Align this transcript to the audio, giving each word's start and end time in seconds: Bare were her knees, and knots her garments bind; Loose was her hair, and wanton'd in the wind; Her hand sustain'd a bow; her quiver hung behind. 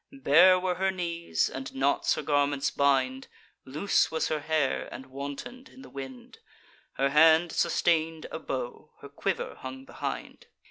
Bare 0.11 0.59
were 0.59 0.73
her 0.73 0.89
knees, 0.89 1.47
and 1.47 1.75
knots 1.75 2.15
her 2.15 2.23
garments 2.23 2.71
bind; 2.71 3.27
Loose 3.65 4.09
was 4.09 4.29
her 4.29 4.39
hair, 4.39 4.89
and 4.91 5.05
wanton'd 5.05 5.69
in 5.69 5.83
the 5.83 5.91
wind; 5.91 6.39
Her 6.93 7.09
hand 7.11 7.51
sustain'd 7.51 8.25
a 8.31 8.39
bow; 8.39 8.93
her 9.01 9.09
quiver 9.09 9.57
hung 9.59 9.85
behind. 9.85 10.47